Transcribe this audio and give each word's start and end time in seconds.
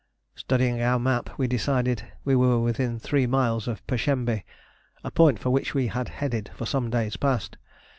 Studying 0.33 0.81
our 0.81 0.97
map, 0.97 1.29
we 1.37 1.45
decided 1.45 2.07
we 2.25 2.35
were 2.35 2.57
within 2.57 2.97
three 2.97 3.27
miles 3.27 3.67
of 3.67 3.85
Pershembé, 3.85 4.41
a 5.03 5.11
point 5.11 5.37
for 5.37 5.51
which 5.51 5.75
we 5.75 5.89
had 5.89 6.09
headed 6.09 6.49
for 6.55 6.65
some 6.65 6.89
days 6.89 7.17
past. 7.17 7.55